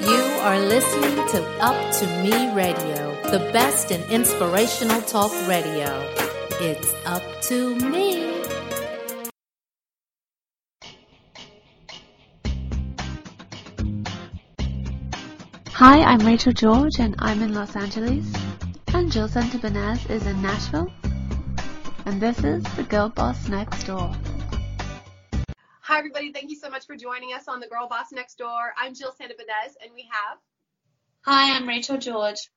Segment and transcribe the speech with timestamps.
[0.00, 5.88] You are listening to Up to Me Radio, the best in inspirational talk radio.
[6.60, 8.42] It's up to me.
[15.70, 18.26] Hi, I'm Rachel George and I'm in Los Angeles.
[18.92, 20.92] And Jill Santibanez is in Nashville.
[22.04, 24.14] And this is The Girl Boss Next Door.
[25.86, 26.32] Hi, everybody.
[26.32, 28.74] Thank you so much for joining us on The Girl Boss Next Door.
[28.76, 30.38] I'm Jill Santibanez, and we have.
[31.24, 32.50] Hi, I'm Rachel George.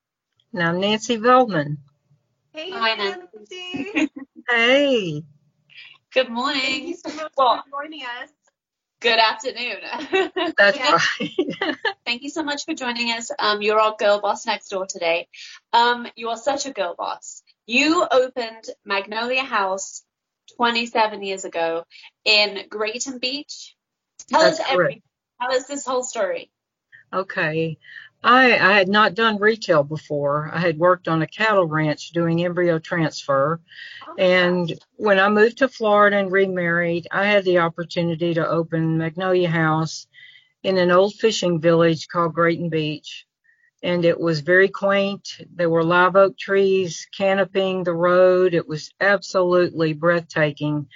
[0.52, 1.78] And I'm Nancy Veldman.
[2.54, 4.10] Hey, Hi, Nancy.
[4.50, 5.22] Hey.
[6.12, 6.62] Good morning.
[6.64, 8.30] Thank you so much Well, for joining us.
[9.00, 9.78] good afternoon.
[10.58, 10.98] That's Yeah.
[11.20, 11.76] right.
[12.08, 13.30] Thank you so much for joining us.
[13.38, 15.28] Um, you're our girl boss next door today.
[15.72, 17.44] Um, you are such a girl boss.
[17.68, 20.04] You opened Magnolia House
[20.60, 21.86] 27 years ago
[22.26, 23.76] in Grayton Beach.
[24.30, 25.04] Tell That's us everything.
[25.42, 26.52] Tell us this whole story.
[27.14, 27.78] okay.
[28.24, 30.52] I, I had not done retail before.
[30.54, 33.62] I had worked on a cattle ranch doing embryo transfer.
[34.08, 34.78] Oh And gosh.
[34.98, 40.08] when I moved to Florida and remarried, I had the opportunity to open Magnolia House
[40.64, 43.28] in an old fishing village called Grayton Beach.
[43.82, 45.30] And it was very quaint.
[45.56, 48.54] There were live oak trees canopying the road.
[48.54, 50.88] It was absolutely breathtaking.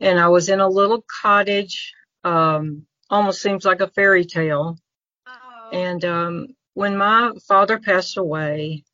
[0.00, 4.78] And I was in a little cottage, um, almost seems like a fairy tale.
[5.26, 8.84] Oh, And um, when my father passed away,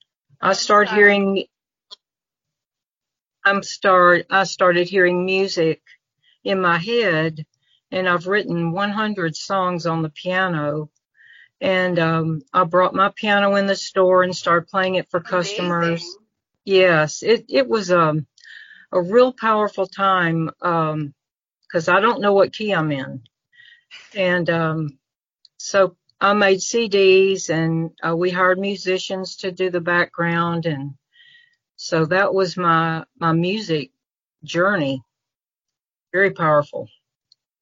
[0.40, 1.00] I started sorry.
[1.00, 1.44] hearing.
[3.44, 4.26] I'm start.
[4.30, 5.82] I started hearing music
[6.44, 7.44] in my head,
[7.90, 10.90] and I've written 100 songs on the piano.
[11.62, 16.02] And um, I brought my piano in the store and started playing it for customers.
[16.02, 16.20] amazing.
[16.66, 18.26] Yes, it it was um
[18.92, 21.14] a real powerful time um
[21.72, 23.22] 'cause I don't know what key I'm in.
[24.14, 24.98] And um
[25.58, 30.94] so I made CDs and uh, we hired musicians to do the background and
[31.76, 33.92] so that was my my music
[34.44, 35.02] journey.
[36.12, 36.88] Very powerful.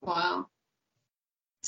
[0.02, 0.48] Wow.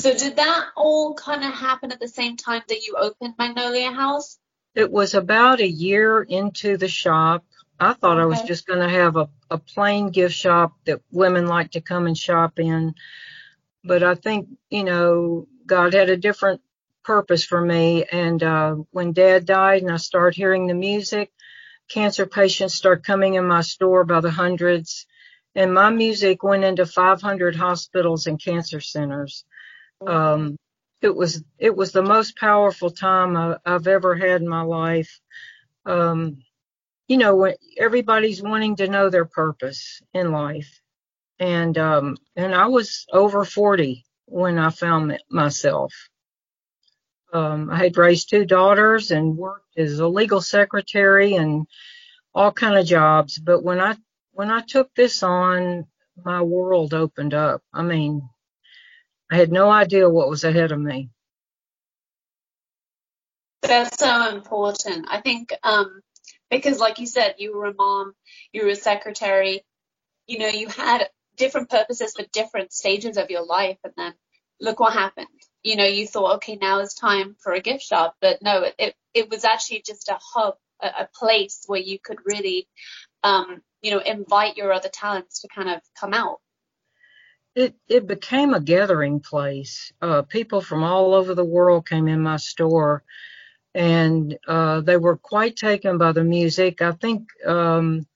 [0.02, 3.92] So did that all kind of happen at the same time that you opened Magnolia
[3.92, 4.36] House?
[4.74, 7.44] It was about a year into the shop.
[7.78, 11.46] I thought I was just going to have a, a plain gift shop that women
[11.46, 12.96] like to come and shop in.
[13.84, 16.62] But I think, you know, God had a different
[17.04, 18.04] purpose for me.
[18.10, 21.30] And uh, when dad died and I started hearing the music,
[21.88, 25.06] cancer patients started coming in my store by the hundreds.
[25.54, 29.44] And my music went into 500 hospitals and cancer centers.
[30.06, 30.56] Um,
[31.00, 35.20] it was it was the most powerful time I, I've ever had in my life.
[35.84, 36.38] Um,
[37.08, 40.80] you know, everybody's wanting to know their purpose in life,
[41.38, 45.92] and um, and I was over 40 when I found myself.
[47.32, 51.66] Um, I had raised two daughters and worked as a legal secretary and
[52.34, 53.38] all kind of jobs.
[53.38, 53.96] But when I
[54.32, 55.86] when I took this on,
[56.24, 57.62] my world opened up.
[57.72, 58.28] I mean,
[59.32, 61.08] I had no idea what was ahead of me.
[63.62, 65.06] That's so important.
[65.10, 66.02] I think um,
[66.50, 68.12] because, like you said, you were a mom,
[68.52, 69.64] you were a secretary,
[70.26, 74.14] you know, you had different purposes for different stages of your life, and then
[74.60, 75.28] look what happened.
[75.62, 78.74] You know, you thought, okay, now is time for a gift shop, but no, it
[78.78, 82.68] it, it was actually just a hub, a, a place where you could really,
[83.22, 86.38] um, you know, invite your other talents to kind of come out.
[87.54, 89.92] It it became a gathering place.
[90.00, 93.04] Uh, people from all over the world came in my store,
[93.74, 96.82] and uh, they were quite taken by the music.
[96.82, 98.06] I think um,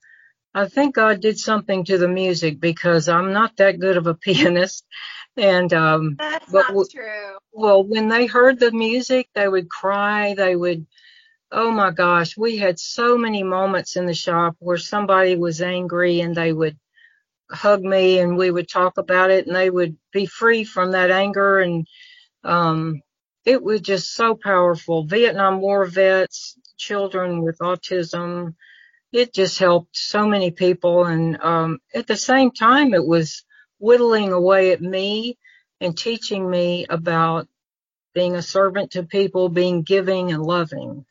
[0.55, 4.15] I think God did something to the music because I'm not that good of a
[4.27, 4.87] pianist,
[5.37, 7.39] and um, That's but not true.
[7.53, 10.35] well, when they heard the music, they would cry.
[10.35, 10.87] They would,
[11.53, 16.21] oh my gosh, we had so many moments in the shop where somebody was angry
[16.21, 16.79] and they would
[17.51, 21.11] hug me and we would talk about it and they would be free from that
[21.11, 21.61] anger.
[21.61, 21.87] And,
[22.45, 23.03] um,
[23.45, 25.05] it was just so powerful.
[25.05, 28.55] Vietnam War vets, children with autism,
[29.13, 31.05] it just helped so many people.
[31.05, 33.45] And, um, at the same time, it was
[33.79, 35.39] whittling away at me
[35.81, 37.49] and teaching me about
[38.15, 41.05] being a servant to people, being giving and loving.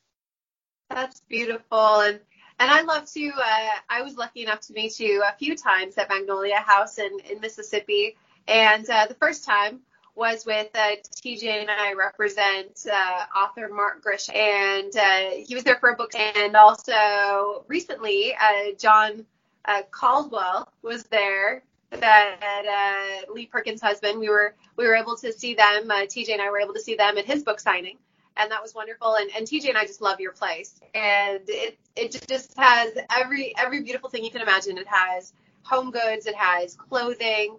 [0.89, 1.99] That's beautiful.
[2.01, 2.19] And
[2.59, 5.97] and I love to uh, I was lucky enough to meet you a few times
[5.97, 8.15] at Magnolia House in, in Mississippi.
[8.47, 9.81] And uh, the first time
[10.15, 15.63] was with uh, TJ and I represent uh, author Mark Grish, and uh, he was
[15.63, 16.15] there for a book.
[16.15, 19.25] And also recently, uh, John
[19.65, 21.63] uh, Caldwell was there.
[21.91, 25.87] That uh, Lee Perkins' husband, we were we were able to see them.
[25.87, 27.97] TJ and I were able to see them at his book signing,
[28.37, 29.15] and that was wonderful.
[29.15, 33.53] And, and TJ and I just love your place, and it it just has every
[33.57, 34.77] every beautiful thing you can imagine.
[34.77, 35.33] It has
[35.63, 37.57] home goods, it has clothing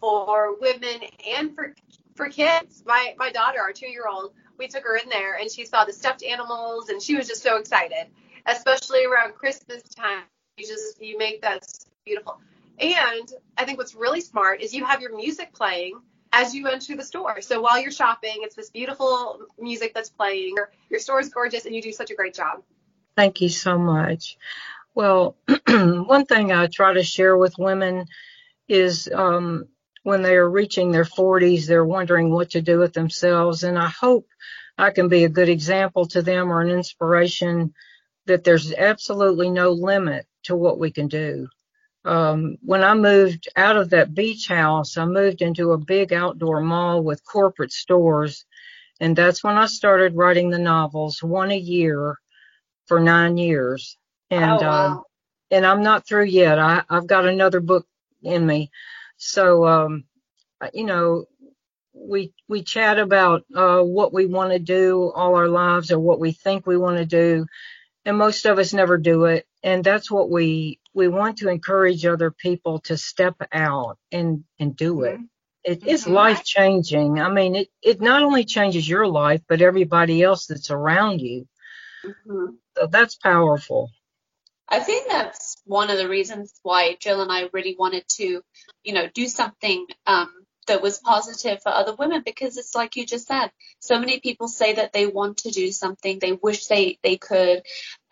[0.00, 1.00] for women
[1.36, 1.74] and for
[2.14, 2.82] for kids.
[2.86, 5.84] My my daughter, our two year old, we took her in there and she saw
[5.84, 8.06] the stuffed animals and she was just so excited,
[8.46, 10.24] especially around Christmas time.
[10.56, 11.64] You just you make that
[12.04, 12.40] beautiful.
[12.80, 16.00] And I think what's really smart is you have your music playing
[16.38, 17.40] as you enter the store.
[17.40, 20.54] So while you're shopping, it's this beautiful music that's playing.
[20.56, 22.62] Your, your store is gorgeous and you do such a great job.
[23.16, 24.38] Thank you so much.
[24.94, 25.36] Well,
[25.68, 28.06] one thing I try to share with women
[28.68, 29.64] is um,
[30.04, 33.64] when they are reaching their 40s, they're wondering what to do with themselves.
[33.64, 34.28] And I hope
[34.76, 37.74] I can be a good example to them or an inspiration
[38.26, 41.48] that there's absolutely no limit to what we can do.
[42.04, 46.60] Um, when I moved out of that beach house, I moved into a big outdoor
[46.60, 48.44] mall with corporate stores.
[49.00, 52.18] And that's when I started writing the novels, one a year
[52.86, 53.96] for nine years.
[54.30, 54.86] And, oh, wow.
[54.86, 55.02] um,
[55.50, 56.58] and I'm not through yet.
[56.58, 57.86] I, I've got another book
[58.22, 58.70] in me.
[59.16, 60.04] So, um,
[60.72, 61.26] you know,
[61.92, 66.20] we, we chat about, uh, what we want to do all our lives or what
[66.20, 67.46] we think we want to do.
[68.08, 69.46] And most of us never do it.
[69.62, 74.74] And that's what we, we want to encourage other people to step out and, and
[74.74, 75.16] do it.
[75.16, 75.24] Mm-hmm.
[75.62, 76.14] It is mm-hmm.
[76.14, 77.20] life changing.
[77.20, 81.46] I mean, it, it not only changes your life, but everybody else that's around you.
[82.02, 82.54] Mm-hmm.
[82.78, 83.90] So that's powerful.
[84.70, 88.40] I think that's one of the reasons why Jill and I really wanted to,
[88.84, 90.32] you know, do something um,
[90.68, 93.50] that was positive for other women because it's like you just said,
[93.80, 97.62] so many people say that they want to do something, they wish they they could,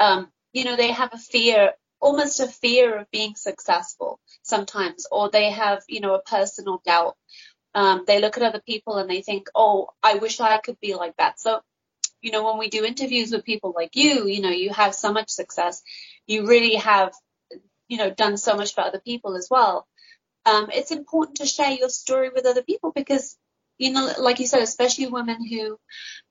[0.01, 5.31] um, you know, they have a fear, almost a fear of being successful sometimes, or
[5.31, 7.17] they have, you know, a personal doubt.
[7.75, 10.95] Um, they look at other people and they think, oh, I wish I could be
[10.95, 11.39] like that.
[11.39, 11.61] So
[12.21, 15.13] you know, when we do interviews with people like you, you know, you have so
[15.13, 15.83] much success.
[16.27, 17.13] You really have,
[17.89, 19.87] you know, done so much for other people as well.
[20.47, 23.37] Um, it's important to share your story with other people because,
[23.79, 25.79] you know, like you said, especially women who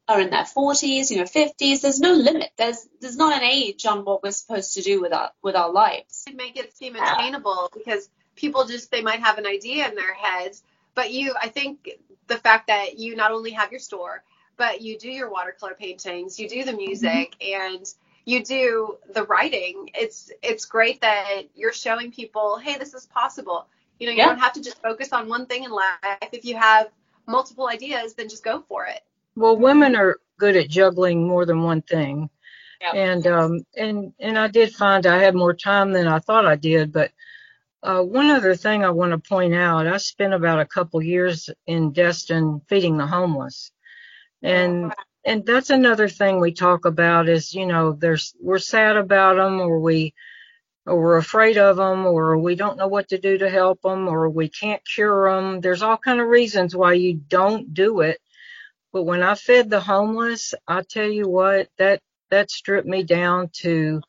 [0.07, 2.49] are in their 40s, you know, 50s, there's no limit.
[2.57, 5.71] There's there's not an age on what we're supposed to do with our with our
[5.71, 6.25] lives.
[6.33, 10.63] Make it seem attainable because people just they might have an idea in their heads,
[10.95, 11.89] but you, I think
[12.27, 14.23] the fact that you not only have your store
[14.57, 17.75] but you do your watercolor paintings, you do the music, mm-hmm.
[17.75, 17.85] and
[18.25, 19.89] you do the writing.
[19.93, 23.67] It's it's great that you're showing people, hey, this is possible.
[23.99, 24.27] You know, you yeah.
[24.27, 26.29] don't have to just focus on one thing in life.
[26.31, 26.87] If you have
[27.27, 29.01] multiple ideas, then just go for it.
[29.35, 32.29] Well, women are good at juggling more than one thing.
[32.81, 32.93] Yep.
[32.93, 36.55] And um and and I did find I had more time than I thought I
[36.55, 37.11] did, but
[37.81, 41.51] uh, one other thing I want to point out, I spent about a couple years
[41.67, 43.71] in Destin feeding the homeless
[44.45, 44.93] and
[45.25, 49.59] and that's another thing we talk about is you know there's we're sad about them
[49.59, 50.13] or we
[50.85, 54.07] or we're afraid of them or we don't know what to do to help them
[54.07, 58.19] or we can't cure them there's all kind of reasons why you don't do it.
[58.93, 62.01] But when i fed the homeless i tell you what that
[62.31, 64.01] that stripped me down to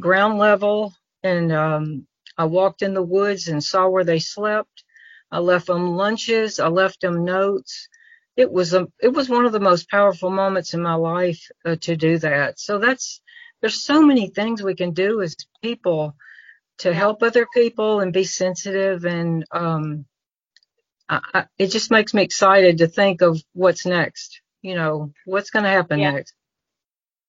[0.00, 0.94] ground level.
[1.22, 2.06] And um
[2.38, 4.84] i walked in the woods and saw where they slept.
[5.32, 6.60] I left them lunches.
[6.60, 7.88] I left them notes.
[8.36, 11.76] It was a it was one of the most powerful moments in my life uh,
[11.82, 12.60] to do that.
[12.60, 13.20] So that's
[13.62, 16.14] there's so many things we can do as people
[16.78, 20.04] to help other people and be sensitive and um
[21.08, 24.40] I, I, it just makes me excited to think of what's next.
[24.62, 26.12] You know, what's going to happen yeah.
[26.12, 26.34] next.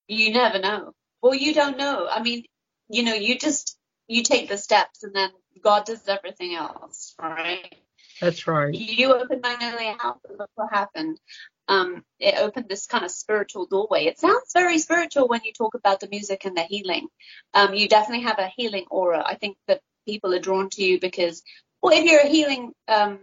[0.07, 0.93] You never know.
[1.21, 2.07] Well, you don't know.
[2.09, 2.45] I mean,
[2.89, 5.31] you know, you just you take the steps and then
[5.63, 7.75] God does everything else, right?
[8.21, 8.73] That's right.
[8.73, 11.17] You open magnolia House and look what happened.
[11.67, 14.05] Um, it opened this kind of spiritual doorway.
[14.05, 17.07] It sounds very spiritual when you talk about the music and the healing.
[17.53, 19.23] Um, you definitely have a healing aura.
[19.25, 21.41] I think that people are drawn to you because,
[21.81, 23.19] well, if you're a healing um,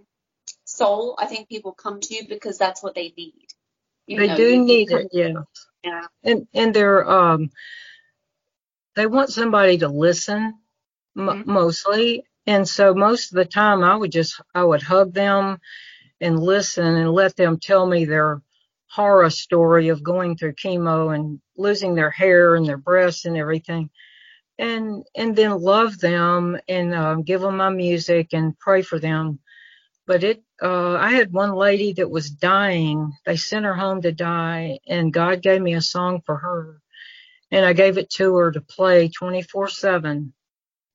[0.64, 3.48] soul, I think people come to you because that's what they need.
[4.06, 5.34] You they know, do you, need it, yeah.
[5.84, 6.06] Yeah.
[6.24, 7.50] And and they're um
[8.96, 10.58] they want somebody to listen
[11.16, 11.50] m- mm-hmm.
[11.50, 15.58] mostly and so most of the time I would just, I would hug them
[16.20, 18.42] and listen and let them tell me their
[18.88, 23.90] horror story of going through chemo and losing their hair and their breasts and everything.
[24.58, 29.40] And, and then love them and uh, give them my music and pray for them.
[30.06, 33.12] But it, uh, I had one lady that was dying.
[33.26, 36.80] They sent her home to die and God gave me a song for her
[37.50, 40.32] and I gave it to her to play 24 seven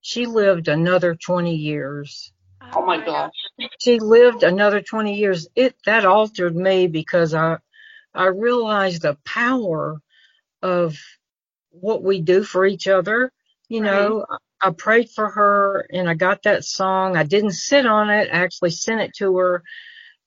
[0.01, 2.31] she lived another 20 years.
[2.73, 3.33] Oh my gosh.
[3.79, 5.47] She lived another 20 years.
[5.55, 7.57] It, that altered me because I,
[8.13, 10.01] I realized the power
[10.61, 10.97] of
[11.71, 13.31] what we do for each other.
[13.69, 14.15] You Right.
[14.15, 14.25] know,
[14.61, 17.17] I prayed for her and I got that song.
[17.17, 18.29] I didn't sit on it.
[18.31, 19.63] I actually sent it to her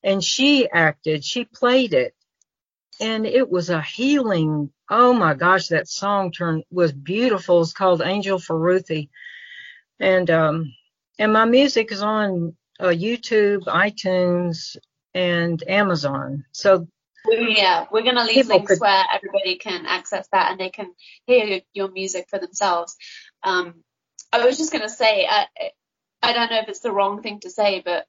[0.03, 2.13] and she acted, she played it
[3.01, 4.71] and it was a healing.
[4.89, 7.61] Oh my gosh, that song turned was beautiful.
[7.61, 9.09] It's called Angel for Ruthie.
[9.99, 10.73] And, um,
[11.19, 14.77] and my music is on uh, YouTube, iTunes,
[15.13, 16.45] and Amazon.
[16.51, 16.87] So
[17.29, 20.93] Yeah, we're going to leave links could- where everybody can access that and they can
[21.27, 22.95] hear your, your music for themselves.
[23.43, 23.83] Um,
[24.31, 25.45] I was just going to say, I,
[26.23, 28.05] I don't know if it's the wrong thing to say, but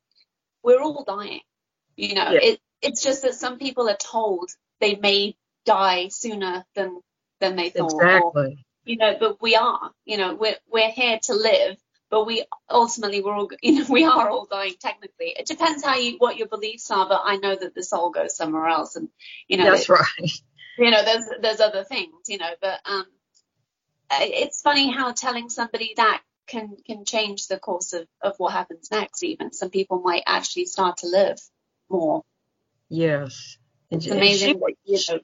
[0.62, 1.40] we're all dying.
[1.96, 2.40] You know, Yeah.
[2.42, 4.50] it, it's just that some people are told
[4.80, 5.36] they may
[5.66, 7.00] die sooner than
[7.40, 7.92] than they thought.
[7.92, 8.66] Or, exactly.
[8.84, 9.90] you know, but we are.
[10.04, 11.76] You know, we're we're here to live,
[12.10, 15.34] but we ultimately we're all you know we are all dying technically.
[15.38, 18.36] It depends how you what your beliefs are, but I know that the soul goes
[18.36, 19.08] somewhere else, and
[19.48, 20.02] you know That's right.
[20.80, 23.04] you know there's there's other things you know but um
[24.12, 28.90] it's funny how telling somebody that can can change the course of of what happens
[28.90, 31.38] next even some people might actually start to live
[31.88, 32.22] more
[32.92, 33.56] Yes.
[33.90, 35.20] It's amazing she, you know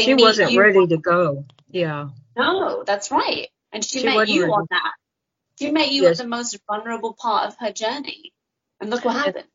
[0.00, 1.46] she wasn't ready to go.
[1.68, 2.10] Yeah.
[2.36, 4.52] no that's right and she, She met you ready.
[4.52, 4.92] on that
[5.58, 6.20] she met you Yes.
[6.20, 8.32] at the most vulnerable part of her journey
[8.80, 9.46] and look what happened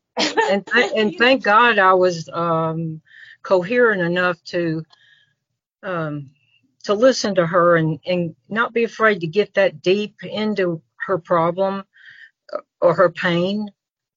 [0.48, 3.02] And th- and thank God I was um
[3.42, 4.84] coherent enough to
[5.82, 6.30] um
[6.84, 11.18] to listen to her and and not be afraid to get that deep into her
[11.18, 11.84] problem
[12.52, 13.68] uh, or her pain.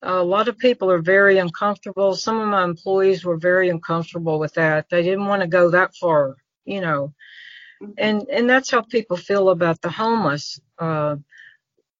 [0.03, 2.15] a lot of people are very uncomfortable.
[2.15, 4.89] Some of my employees were very uncomfortable with that.
[4.89, 7.13] They didn't want to go that far, you know.
[7.97, 10.59] And and that's how people feel about the homeless.
[10.79, 11.17] Uh,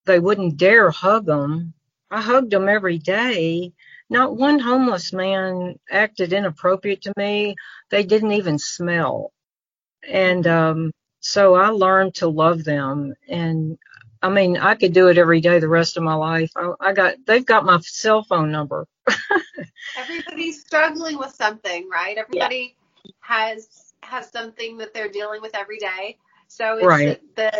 [0.05, 1.74] they wouldn't dare hug them.
[2.12, 3.74] I hugged them every day.
[4.10, 7.55] Not one homeless man acted inappropriate to me.
[7.91, 9.31] They didn't even smell.
[10.07, 10.91] And um,
[11.22, 13.13] so I learned to love them.
[13.29, 13.77] And
[14.22, 16.51] I mean, I could do it every day the rest of my life.
[16.55, 18.88] I, I got they've got my cell phone number.
[19.95, 22.17] Everybody's struggling with something, right?
[22.17, 22.75] Everybody
[23.22, 26.17] has has something that they're dealing with every day.
[26.48, 27.19] So it's Right.
[27.36, 27.51] the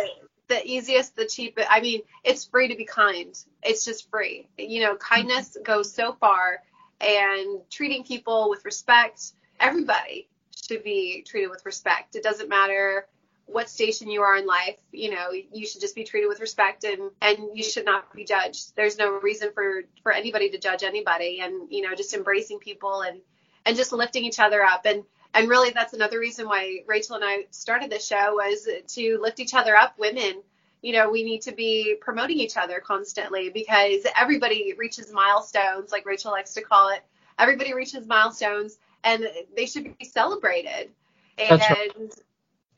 [0.54, 1.68] the easiest, the cheapest.
[1.70, 3.36] I mean, it's free to be kind.
[3.62, 4.48] It's just free.
[4.56, 6.62] You know, kindness goes so far,
[7.00, 9.32] and treating people with respect.
[9.60, 10.28] Everybody
[10.66, 12.16] should be treated with respect.
[12.16, 13.06] It doesn't matter
[13.46, 14.78] what station you are in life.
[14.90, 18.24] You know, you should just be treated with respect, and and you should not be
[18.24, 18.74] judged.
[18.76, 23.02] There's no reason for for anybody to judge anybody, and you know, just embracing people
[23.02, 23.20] and
[23.66, 27.24] and just lifting each other up and and really that's another reason why Rachel and
[27.24, 29.98] I started this show was to lift each other up.
[29.98, 30.42] Women
[30.82, 36.06] you know we need to be promoting each other constantly because everybody reaches milestones like
[36.06, 37.02] Rachel likes to call it.
[37.38, 40.90] Everybody reaches milestones and they should be celebrated
[41.38, 41.90] and right.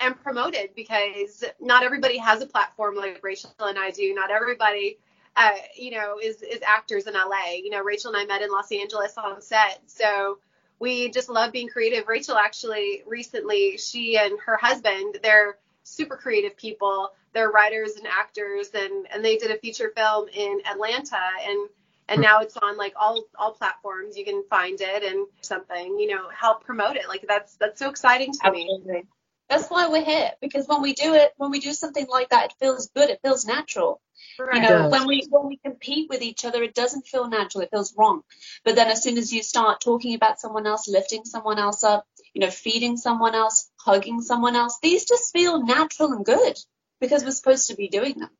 [0.00, 4.14] and promoted because not everybody has a platform like Rachel and I do.
[4.14, 4.98] Not everybody
[5.36, 8.50] uh, you know is is actors in LA you know Rachel and I met in
[8.50, 9.80] Los Angeles on set.
[9.86, 10.38] So
[10.78, 12.09] we just love being creative.
[12.09, 17.12] Rachel actually recently, she and her husband, they're super creative people.
[17.33, 21.68] They're writers and actors, and and they did a feature film in Atlanta, and
[22.09, 24.16] and now it's on like all all platforms.
[24.16, 27.09] You can find it and something, you know, help promote it.
[27.09, 28.71] Like that's that's so exciting to me.
[29.48, 29.56] Absolutely.
[29.56, 32.46] That's why we're here because when we do it, when we do something like that,
[32.46, 33.10] it feels good.
[33.10, 34.00] It feels natural.
[34.38, 37.62] You know, when we when we compete with each other, it doesn't feel natural.
[37.62, 38.22] It feels wrong.
[38.64, 42.06] But then as soon as you start talking about someone else, lifting someone else up,
[42.34, 46.58] you know, feeding someone else, hugging someone else, these just feel natural and good
[47.00, 48.30] because we're supposed to be doing them.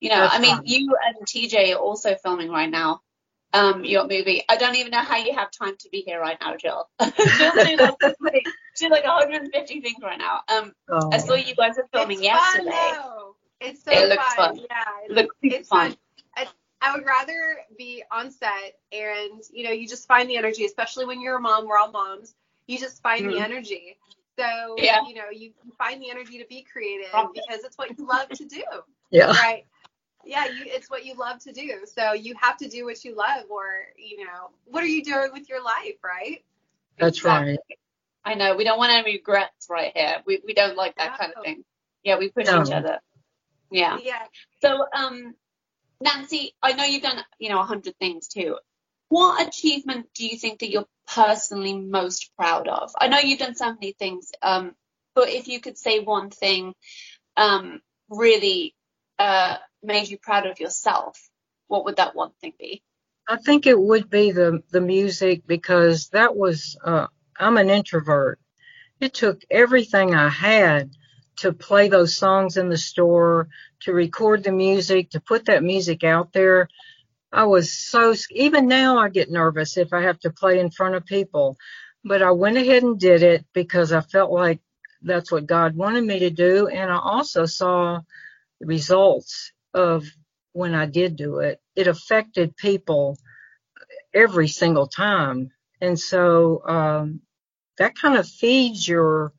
[0.00, 0.66] You know, That's I mean, right.
[0.66, 3.00] you and TJ are also filming right now.
[3.54, 4.44] Um, your movie.
[4.50, 6.88] I don't even know how you have time to be here right now, Jill.
[7.00, 10.42] Jill's doing like, she's like 150 things right now.
[10.54, 12.64] Um, Oh, I saw you guys are filming it's yesterday.
[12.70, 13.36] Fun, though.
[13.60, 14.56] It's so It looks fun.
[14.56, 14.66] fun.
[14.70, 15.90] Yeah, It looks it's fun.
[15.90, 15.98] fun.
[16.36, 16.48] I,
[16.82, 21.06] I would rather be on set and you know you just find the energy, especially
[21.06, 21.66] when you're a mom.
[21.66, 22.34] We're all moms.
[22.68, 23.44] You just find the Mhm.
[23.44, 23.98] energy.
[24.38, 25.00] So Yeah.
[25.06, 28.32] you know you you find the energy to be creative because it's what you love
[28.34, 28.64] to do,
[29.10, 29.32] yeah.
[29.32, 29.64] right?
[30.26, 31.80] Yeah, you, it's what you love to do.
[31.86, 33.64] So you have to do what you love, or
[33.96, 36.44] you know, what are you doing with your life, right?
[36.98, 37.58] That's right.
[38.24, 40.22] I know we don't want any regrets right here.
[40.26, 41.64] We we don't like that kind of thing.
[42.02, 42.62] Yeah, we push No.
[42.62, 42.98] each other.
[43.70, 43.98] Yeah.
[44.02, 44.22] Yeah.
[44.62, 45.34] So um,
[46.00, 48.58] Nancy, I know you've done you know a hundred things too.
[49.08, 52.92] What achievement do you think that you're personally most proud of?
[52.98, 54.74] I know you've done so many things, um,
[55.14, 56.74] but if you could say one thing,
[57.36, 58.74] um, really
[59.18, 61.18] uh made you proud of yourself,
[61.68, 62.82] what would that one thing be?
[63.28, 67.06] I think it would be the the music because that was uh
[67.38, 68.38] I'm an introvert
[69.00, 70.90] it took everything I had
[71.36, 73.48] to play those songs in the store,
[73.80, 76.68] to record the music, to put that music out there.
[77.32, 80.94] I was so, even now I get nervous if I have to play in front
[80.94, 81.56] of people,
[82.04, 84.60] but I went ahead and did it because I felt like
[85.02, 86.68] that's what God wanted me to do.
[86.68, 88.00] And I also saw
[88.66, 90.04] results of
[90.52, 91.60] when I did do it.
[91.74, 93.18] It affected people
[94.12, 95.50] every single time.
[95.80, 97.20] And so, um,
[97.78, 99.32] that kind of feeds your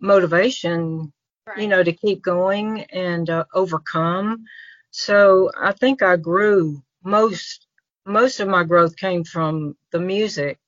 [0.00, 1.12] motivation,
[1.46, 1.58] right.
[1.58, 4.44] you know, to keep going and uh, overcome.
[4.90, 7.66] So I think I grew most,
[8.06, 10.58] most of my growth came from the music.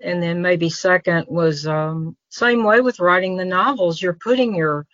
[0.00, 4.00] And then maybe second was, um, same way with writing the novels.
[4.00, 4.86] You're putting your,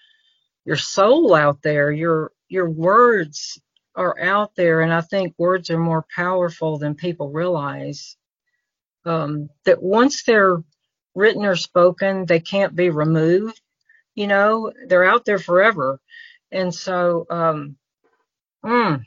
[0.64, 1.90] your soul out there.
[1.90, 3.60] Your, your words
[3.94, 4.80] are out there.
[4.80, 8.16] And I think words are more powerful than people realize.
[9.04, 10.62] Um, that once they're
[11.14, 13.60] written or spoken, they can't be removed.
[14.14, 16.00] You know, they're out there forever.
[16.50, 17.76] And so, um,
[18.64, 19.02] mm,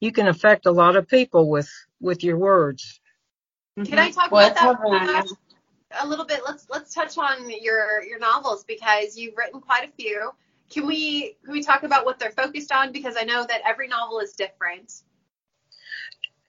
[0.00, 3.00] you can affect a lot of people with, with your words.
[3.84, 5.26] Can I talk about that
[6.00, 6.40] a little bit?
[6.46, 10.30] Let's, let's touch on your, your novels because you've written quite a few.
[10.72, 12.92] Can we, can we talk about what they're focused on?
[12.92, 14.92] Because I know that every novel is different.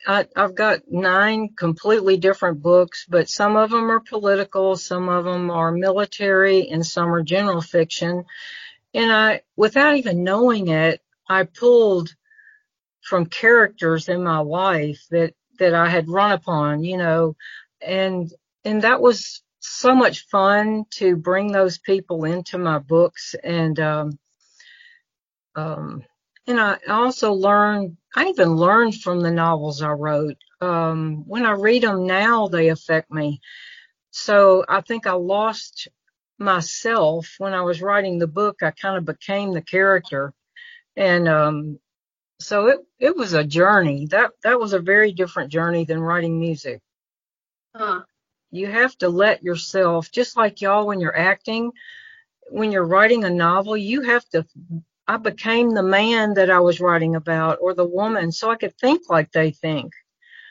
[0.05, 5.23] I, have got nine completely different books, but some of them are political, some of
[5.23, 8.25] them are military, and some are general fiction.
[8.93, 12.15] And I, without even knowing it, I pulled
[13.01, 17.35] from characters in my life that, that I had run upon, you know,
[17.81, 18.31] and,
[18.65, 24.19] and that was so much fun to bring those people into my books and, um,
[25.55, 26.03] um,
[26.47, 30.37] and I also learned, I even learned from the novels I wrote.
[30.59, 33.39] Um, when I read them now, they affect me.
[34.11, 35.87] So I think I lost
[36.37, 38.61] myself when I was writing the book.
[38.61, 40.33] I kind of became the character.
[40.97, 41.79] And, um,
[42.41, 44.07] so it, it was a journey.
[44.07, 46.81] That, that was a very different journey than writing music.
[47.73, 48.01] Huh.
[48.53, 51.71] You have to let yourself, just like y'all when you're acting,
[52.49, 54.45] when you're writing a novel, you have to
[55.07, 58.77] I became the man that I was writing about or the woman so I could
[58.77, 59.91] think like they think.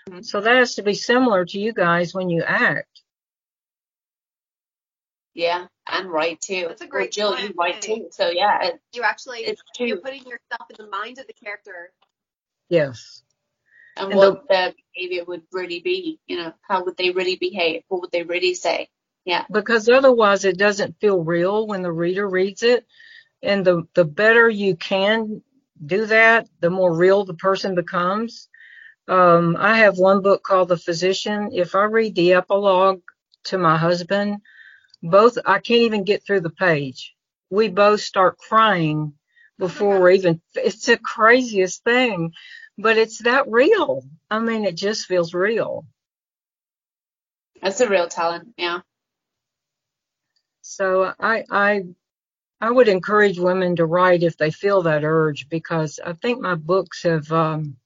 [0.09, 0.23] Mm-hmm.
[0.23, 2.89] So that has to be similar to you guys when you act.
[5.35, 6.67] Yeah, and write too.
[6.69, 8.09] That's a great or Jill, you write too.
[8.11, 9.87] So yeah, it, you actually it's true.
[9.87, 11.93] you're putting yourself in the mind of the character.
[12.69, 13.23] Yes.
[13.97, 17.37] And, and what the, their behavior would really be, you know, how would they really
[17.37, 17.83] behave?
[17.89, 18.89] What would they really say?
[19.25, 19.45] Yeah.
[19.51, 22.87] Because otherwise it doesn't feel real when the reader reads it
[23.43, 25.43] and the the better you can
[25.85, 28.49] do that, the more real the person becomes.
[29.09, 31.51] Um, I have one book called The Physician.
[31.53, 33.03] If I read the epilogue
[33.45, 34.39] to my husband,
[35.03, 37.15] both I can't even get through the page.
[37.51, 39.15] We both start crying
[39.59, 40.41] before we're even.
[40.55, 42.33] It's the craziest thing,
[42.79, 44.05] but it's that real.
[44.31, 45.85] I mean, it just feels real.
[47.63, 48.81] That's a real talent, yeah.
[50.63, 51.85] So I I
[52.61, 56.55] I would encourage women to write if they feel that urge because I think my
[56.55, 57.77] books have um,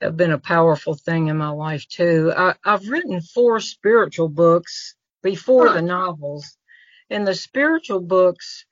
[0.00, 2.32] have been a powerful thing in my life too.
[2.36, 5.74] I, have written four spiritual books before huh.
[5.74, 6.56] the novels,
[7.10, 8.64] and the spiritual books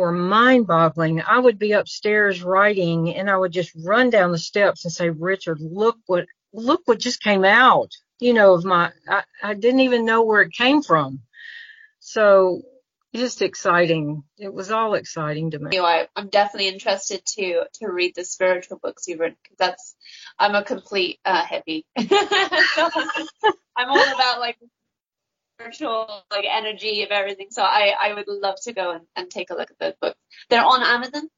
[0.00, 1.22] were mind-boggling.
[1.22, 5.10] I would be upstairs writing, and I would just run down the steps and say,
[5.10, 9.80] "Richard, look what look what just came out." You know, of my I, I didn't
[9.80, 11.20] even know where it came from.
[12.00, 12.62] So
[13.14, 14.22] just exciting.
[14.38, 15.70] It was all exciting to me.
[15.72, 19.56] You know, I, am definitely interested to to read the spiritual books you've written because
[19.58, 19.96] that's
[20.38, 21.84] I'm a complete uh, hippie.
[23.76, 24.58] I'm all about like
[25.58, 27.48] spiritual like energy of everything.
[27.50, 30.18] So I I would love to go and, and take a look at those books.
[30.48, 31.28] They're on Amazon.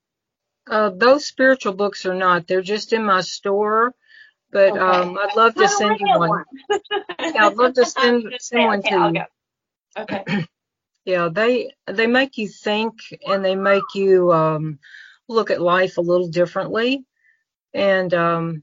[0.68, 2.46] Uh, those spiritual books are not.
[2.46, 3.94] They're just in my store.
[4.50, 4.80] But okay.
[4.80, 6.30] um, I'd love to send you one.
[6.30, 6.44] one.
[7.20, 10.02] yeah, I'd love to send, send one okay, to you.
[10.02, 10.46] Okay.
[11.04, 12.94] yeah, they they make you think
[13.26, 14.78] and they make you um,
[15.28, 17.04] look at life a little differently,
[17.74, 18.62] and um,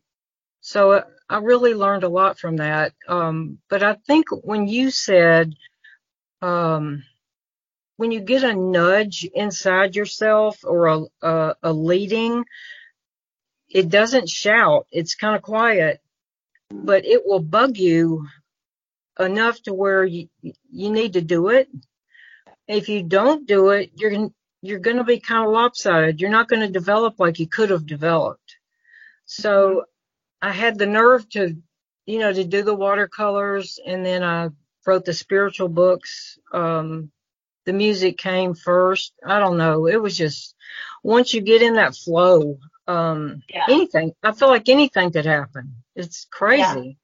[0.61, 2.93] so I really learned a lot from that.
[3.07, 5.55] Um, but I think when you said
[6.41, 7.03] um,
[7.97, 12.45] when you get a nudge inside yourself or a, a, a leading,
[13.69, 14.88] it doesn't shout.
[14.91, 16.01] It's kind of quiet,
[16.71, 18.27] but it will bug you
[19.19, 21.69] enough to where you, you need to do it
[22.67, 24.29] if you don't do it, you're
[24.61, 26.19] you're going to be kind of lopsided.
[26.19, 28.57] You're not going to develop like you could have developed.
[29.25, 29.85] So
[30.45, 31.55] I had the nerve to,
[32.05, 34.49] you know, to do the watercolors, and then I
[34.86, 36.38] wrote the spiritual books.
[36.53, 37.12] Um,
[37.65, 39.13] the music came first.
[39.25, 39.88] I don't know.
[39.88, 40.53] It was just
[41.01, 43.65] once you get in that flow, um, Yeah.
[43.67, 44.13] anything.
[44.21, 45.77] I feel like anything could happen.
[45.95, 46.99] It's crazy.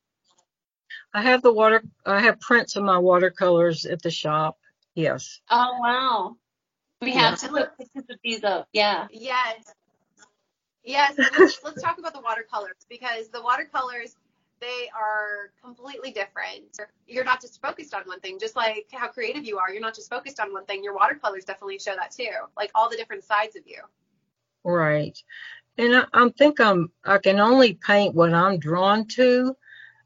[1.12, 1.82] I have the water.
[2.06, 4.60] I have prints of my watercolors at the shop.
[4.94, 5.42] Yes.
[5.50, 6.36] Oh wow.
[7.02, 7.32] We Yeah.
[7.32, 8.68] have to put pictures of these up.
[8.72, 9.08] Yeah.
[9.10, 9.64] Yes.
[10.84, 11.16] Yes.
[11.18, 14.16] Let's, let's talk about the watercolors because the watercolors,
[14.60, 16.80] they are completely different.
[17.08, 19.72] You're not just focused on one thing, just like how creative you are.
[19.72, 20.84] You're not just focused on one thing.
[20.84, 23.82] Your watercolors definitely show that too, like all the different sides of you.
[24.64, 25.18] Right.
[25.78, 29.56] And I, I think I'm, I can only paint what I'm drawn to.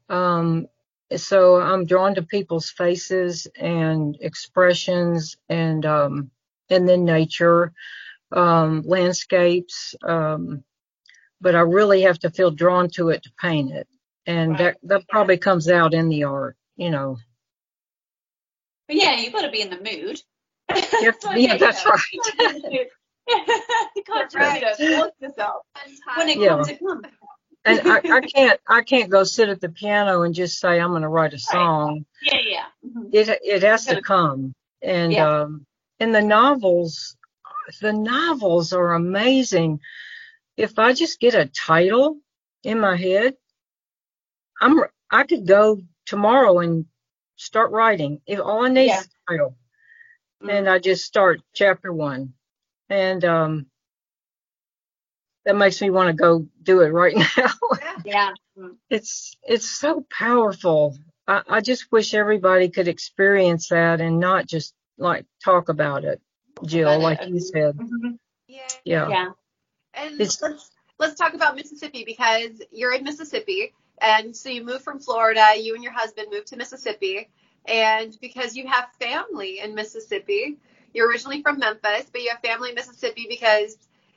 [0.08, 0.68] Um,
[1.14, 6.30] so I'm drawn to people's faces and expressions and, um,
[6.70, 7.72] and then nature,
[8.32, 9.94] um, landscapes.
[10.02, 10.64] Um,
[11.40, 13.88] but I really have to feel drawn to it to paint it.
[14.26, 14.58] And Right.
[14.58, 17.18] that, that probably comes out in the art, you know.
[18.88, 20.20] But yeah, you've got to be in the mood.
[21.00, 22.00] Yeah, So, yeah, that's know, right.
[22.12, 22.86] you gotta be in the mood.
[23.96, 24.60] you can't Right.
[24.60, 25.62] just you know, force yourself.
[26.16, 26.48] When it Yeah.
[26.48, 27.06] comes, it comes.
[27.64, 30.90] And I, I can't, I can't go sit at the piano and just say I'm
[30.90, 32.04] going to write a song.
[32.22, 32.64] Yeah, yeah.
[32.84, 33.12] Mhm.
[33.12, 35.42] it it has to come and Yeah.
[35.42, 35.66] um
[36.00, 37.16] and the novels
[37.80, 39.80] the novels are amazing
[40.56, 42.18] if i just get a title
[42.64, 43.34] in my head
[44.60, 46.86] i'm i could go tomorrow and
[47.36, 49.00] start writing if all i need Yeah.
[49.00, 49.56] is a title
[50.42, 50.50] Mm.
[50.50, 52.34] and i just start chapter one
[52.90, 53.66] and um
[55.46, 57.52] that makes me want to go do it right now
[58.04, 58.32] Yeah.
[58.90, 60.96] It's it's so powerful.
[61.26, 66.20] I, I just wish everybody could experience that and not just like talk about it,
[66.64, 67.40] Jill, About it, like you agreed.
[67.40, 67.78] said.
[67.80, 68.18] Mhm.
[68.48, 68.66] Yeah.
[68.84, 69.08] Yeah.
[69.08, 69.30] Yeah.
[69.94, 74.84] And It's- let's let's talk about Mississippi because you're in Mississippi, and so you moved
[74.84, 75.54] from Florida.
[75.58, 77.28] You and your husband moved to Mississippi,
[77.66, 80.58] and because you have family in Mississippi,
[80.92, 83.76] you're originally from Memphis, but you have family in Mississippi because,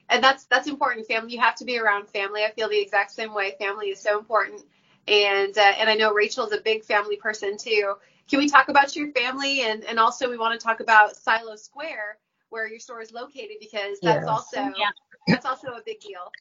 [0.10, 1.08] and that's that's important.
[1.08, 2.44] Family, you have to be around family.
[2.44, 3.56] I feel the exact same way.
[3.60, 4.64] Family is so important,
[5.08, 7.96] and uh, and I know Rachel's a big family person too.
[8.30, 11.56] Can we talk about your family and and also we want to talk about Silo
[11.56, 12.18] Square
[12.50, 14.28] where your store is located because that's Yes.
[14.28, 14.92] also Yeah.
[15.28, 16.32] that's also a big deal.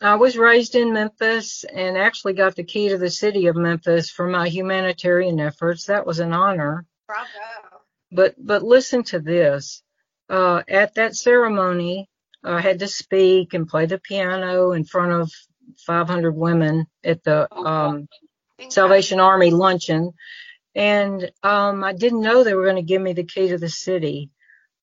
[0.00, 4.10] I was raised in Memphis and actually got the key to the city of Memphis
[4.10, 5.86] for my humanitarian efforts.
[5.86, 6.86] That was an honor.
[7.06, 7.28] Bravo.
[8.12, 9.82] But but listen to this.
[10.28, 12.08] Uh, at that ceremony,
[12.44, 15.32] I had to speak and play the piano in front of
[15.86, 18.08] 500 women at the Oh, um,
[18.68, 20.12] Salvation Army luncheon.
[20.74, 23.68] And um, I didn't know they were going to give me the key to the
[23.68, 24.30] city.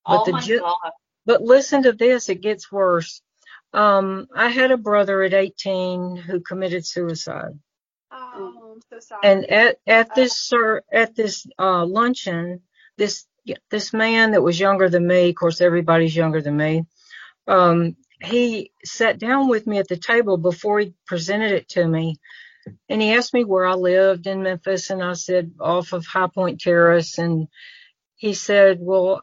[0.06, 0.74] But Oh the ju-.
[1.24, 3.20] But listen to this, it gets worse.
[3.72, 7.58] Um, I had a brother at 18 who committed suicide.
[8.12, 9.20] Oh, I'm so sorry.
[9.24, 12.62] And at, at this sir, at this uh, luncheon,
[12.96, 13.26] this
[13.70, 16.84] this man that was younger than me, of course everybody's younger than me,
[17.46, 22.16] um, he sat down with me at the table before he presented it to me,
[22.88, 26.28] and he asked me where I lived in Memphis, and I said off of High
[26.28, 27.48] Point Terrace, and
[28.16, 29.22] he said, well,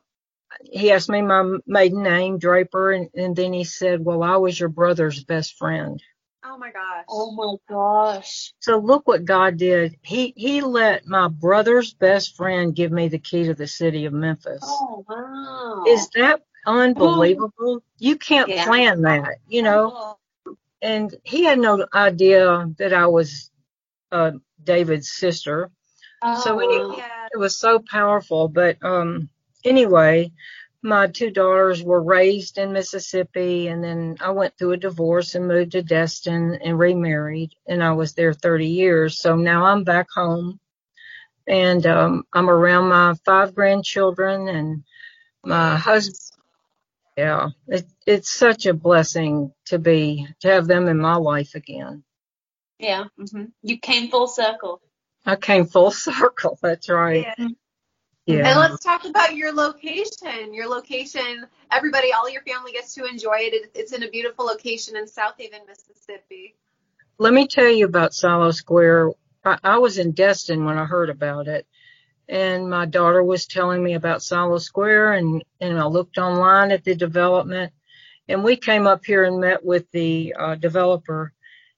[0.63, 4.59] he asked me my maiden name, Draper, and, and then he said, well, I was
[4.59, 6.01] your brother's best friend.
[6.45, 7.05] oh my gosh.
[7.09, 8.53] Oh my gosh.
[8.59, 9.97] So look what God did.
[10.03, 14.13] He he let my brother's best friend give me the key to the city of
[14.13, 14.59] Memphis.
[14.63, 15.83] Oh wow.
[15.87, 17.83] Is that unbelievable?
[17.97, 18.65] You can't Yeah.
[18.65, 20.17] plan that, you know.
[20.81, 23.49] And he had no idea that I was
[24.11, 24.31] uh,
[24.63, 25.71] David's sister.
[26.21, 27.27] Oh, so anyway- Yeah.
[27.33, 28.47] It was so powerful.
[28.47, 29.29] But um,
[29.65, 30.31] anyway,
[30.83, 35.47] my two daughters were raised in Mississippi, and then I went through a divorce and
[35.47, 39.19] moved to Destin and remarried, and I was there 30 years.
[39.19, 40.59] So now I'm back home,
[41.47, 44.83] and um, I'm around my five grandchildren and
[45.45, 46.17] my husband.
[47.17, 52.03] Yeah, it, it's such a blessing to be to have them in my life again.
[52.79, 53.05] Yeah.
[53.17, 54.81] hmm You came full circle.
[55.25, 56.59] I came full circle.
[56.61, 57.29] That's right.
[57.39, 57.47] Yeah.
[58.25, 58.49] Yeah.
[58.49, 60.53] And let's talk about your location.
[60.53, 63.53] Your location, everybody, all your family gets to enjoy it.
[63.53, 66.55] It- It's in a beautiful location in Southaven, Mississippi.
[67.19, 69.11] Let me tell you about Silo Square.
[69.45, 71.67] I, I was in Destin when I heard about it,
[72.29, 76.83] and my daughter was telling me about Silo Square, and and I looked online at
[76.85, 77.73] the development,
[78.29, 81.33] and we came up here and met with the uh, developer,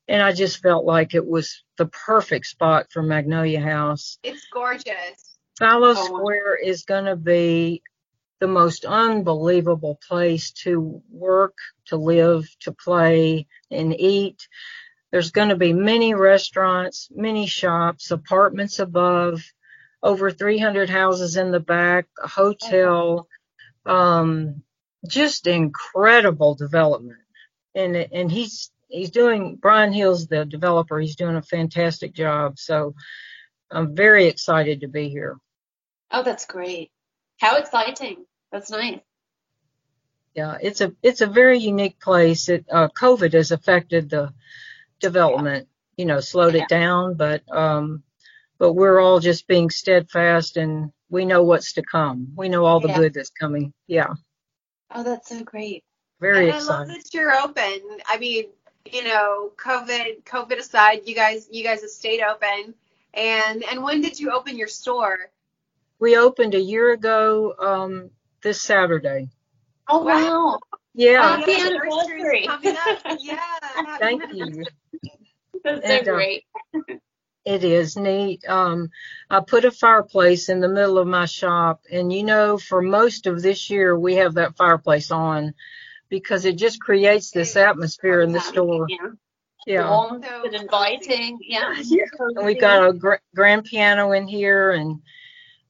[0.08, 4.20] and I just felt like it was the perfect spot for Magnolia House.
[4.24, 5.35] It's gorgeous.
[5.60, 6.06] Silo Oh.
[6.06, 7.84] Square is going to be
[8.42, 14.48] the most unbelievable place to work, to live, to play, and eat.
[15.12, 19.42] There's going to be many restaurants, many shops, apartments above.
[20.04, 23.28] over 300 houses in the back, a hotel,
[23.86, 24.64] um,
[25.08, 27.20] just incredible development.
[27.76, 31.00] And and he's he's doing Brian Hill's the developer.
[31.00, 32.60] He's doing a fantastic job.
[32.60, 32.96] So
[33.72, 35.38] I'm very excited to be here.
[36.12, 36.92] Oh, that's great.
[37.40, 38.26] How exciting.
[38.52, 39.00] That's nice.
[40.36, 42.50] Yeah, it's a it's a very unique place.
[42.50, 44.34] It uh, COVID has affected the
[45.00, 46.64] development, you know, slowed Yeah.
[46.64, 48.04] it down, but um
[48.60, 52.34] but we're all just being steadfast and we know what's to come.
[52.36, 52.98] We know all the Yeah.
[53.00, 53.74] good that's coming.
[53.88, 54.14] Yeah,
[54.92, 55.84] Oh, that's so great.
[56.20, 57.82] very and I love that you're open.
[58.08, 58.46] I mean,
[58.86, 62.76] you know, COVID COVID aside, you guys you guys have stayed open.
[63.14, 65.32] And and when did you open your store?
[66.00, 68.12] We opened a year ago um
[68.44, 69.30] this Saturday.
[69.90, 70.16] Oh, Wow.
[70.16, 70.60] wow.
[70.96, 72.48] Yeah, Happy Yeah, anniversary.
[72.48, 73.00] coming up.
[73.20, 73.40] Yeah.
[73.62, 74.66] happy thank you.
[75.64, 76.46] That's And, so uh, great.
[77.46, 78.48] It is neat.
[78.48, 78.90] Um,
[79.30, 83.26] I put a fireplace in the middle of my shop, and you know, for most
[83.28, 85.54] of this year, we have that fireplace on
[86.10, 88.88] because it just creates this atmosphere in the store.
[88.90, 89.10] Yeah.
[89.66, 89.90] Yeah.
[89.90, 91.40] Warm So and inviting.
[91.42, 91.76] Yeah.
[91.84, 92.06] Yeah.
[92.20, 95.02] And we've got a gr- grand piano in here, and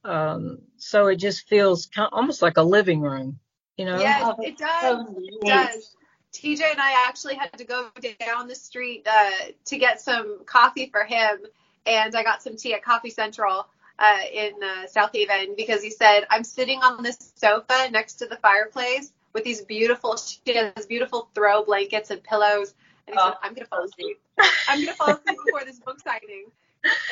[0.06, 3.38] um, so it just feels kind of, almost like a living room,
[3.76, 3.98] you know?
[3.98, 4.80] Yes, Oh, it does.
[4.80, 5.96] so It does.
[6.32, 7.88] TJ and I actually had to go
[8.20, 9.30] down the street uh,
[9.64, 11.38] to get some coffee for him,
[11.86, 13.66] and I got some tea at Coffee Central
[13.98, 18.36] uh, in uh, Southaven because he said, "I'm sitting on this sofa next to the
[18.36, 22.74] fireplace with these beautiful, she has beautiful throw blankets and pillows."
[23.06, 24.20] And he said, Oh, "I'm gonna fall asleep.
[24.68, 26.50] I'm gonna fall asleep before this book signing."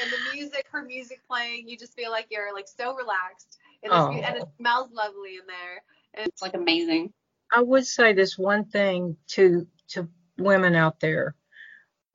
[0.03, 3.93] And the music, her music playing, you just feel like you're like so relaxed, and,
[3.93, 4.11] this, Oh.
[4.13, 5.83] and it smells lovely in there.
[6.15, 7.13] And It's like amazing.
[7.53, 10.09] I would say this one thing to to
[10.39, 11.35] women out there.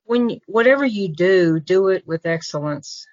[0.04, 3.06] When you, whatever you do, do it with excellence.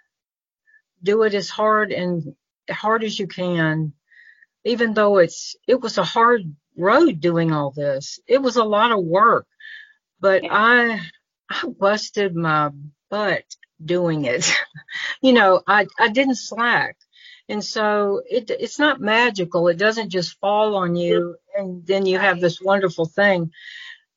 [1.04, 2.36] Do it as hard and
[2.70, 3.94] hard as you can.
[4.66, 6.42] Even though it's it was a hard
[6.76, 8.20] road doing all this.
[8.28, 9.48] It was a lot of work.
[10.20, 10.50] But Yeah.
[10.54, 11.02] I
[11.50, 12.72] I busted my
[13.10, 13.46] butt
[13.84, 14.52] doing it.
[15.22, 16.98] you know, I I didn't slack.
[17.50, 19.68] And so it it's not magical.
[19.68, 23.52] It doesn't just fall on you and then you have this wonderful thing.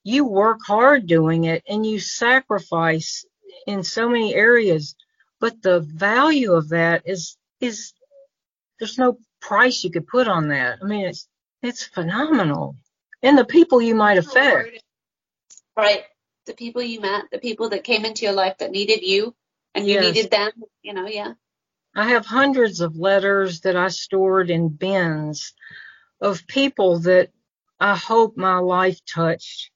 [0.03, 3.25] You work hard doing it and you sacrifice
[3.67, 4.97] in so many areas,
[5.39, 7.93] but the value of that is is
[8.79, 10.79] there's no price you could put on that.
[10.83, 11.29] I mean, it's
[11.63, 12.77] it's phenomenal.
[13.23, 14.83] And the people you might affect.
[15.77, 16.05] Right.
[16.47, 19.35] The people you met, the people that came into your life that needed you
[19.75, 19.99] and you Yes.
[19.99, 20.53] needed them,
[20.83, 21.35] you know, yeah.
[21.97, 25.55] I have hundreds of letters that I stored in bins
[26.21, 27.31] of people that
[27.81, 29.71] I hope my life touched.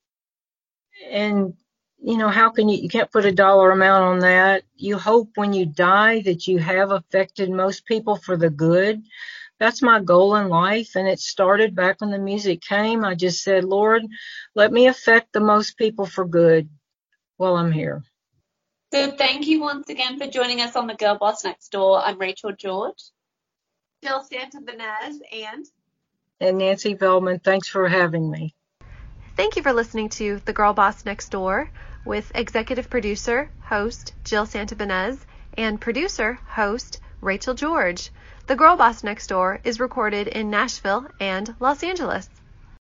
[1.11, 1.55] And,
[2.03, 4.65] you know, how can you, you can't put a dollar amount on that.
[4.77, 9.03] You hope when you die that you have affected most people for the good.
[9.61, 10.97] That's my goal in life.
[10.97, 13.05] And it started back when the music came.
[13.05, 14.05] I just said, Lord,
[14.55, 16.69] let me affect the most people for good
[17.39, 18.05] while I'm here.
[18.95, 22.05] So thank you once again for joining us on the Girl Boss Next Door.
[22.05, 23.03] I'm Rachel George.
[24.05, 25.67] Jill Santibanez and
[26.39, 28.55] And Nancy Veldman, thanks for having me.
[29.35, 31.71] Thank you for listening to The Girl Boss Next Door
[32.07, 35.19] with executive producer, host Jill Santibanez,
[35.59, 38.13] and producer, host Rachel George.
[38.47, 42.29] The Girl Boss Next Door is recorded in Nashville and Los Angeles.